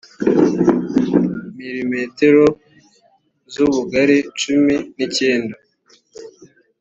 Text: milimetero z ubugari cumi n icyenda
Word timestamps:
milimetero 1.57 2.45
z 3.53 3.55
ubugari 3.65 4.17
cumi 4.39 4.75
n 4.95 4.97
icyenda 5.07 5.55